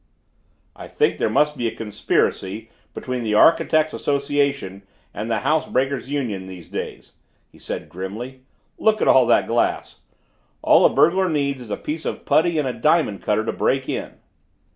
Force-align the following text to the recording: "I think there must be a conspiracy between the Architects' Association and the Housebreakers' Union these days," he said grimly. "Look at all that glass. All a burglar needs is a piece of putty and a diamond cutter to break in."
"I 0.75 0.87
think 0.87 1.19
there 1.19 1.29
must 1.29 1.55
be 1.55 1.67
a 1.67 1.75
conspiracy 1.75 2.71
between 2.95 3.21
the 3.21 3.35
Architects' 3.35 3.93
Association 3.93 4.81
and 5.13 5.29
the 5.29 5.41
Housebreakers' 5.41 6.09
Union 6.09 6.47
these 6.47 6.67
days," 6.69 7.11
he 7.51 7.59
said 7.59 7.87
grimly. 7.87 8.41
"Look 8.79 8.99
at 8.99 9.07
all 9.07 9.27
that 9.27 9.45
glass. 9.45 9.99
All 10.63 10.85
a 10.85 10.89
burglar 10.89 11.29
needs 11.29 11.61
is 11.61 11.69
a 11.69 11.77
piece 11.77 12.05
of 12.05 12.25
putty 12.25 12.57
and 12.57 12.67
a 12.67 12.73
diamond 12.73 13.21
cutter 13.21 13.45
to 13.45 13.53
break 13.53 13.87
in." 13.87 14.13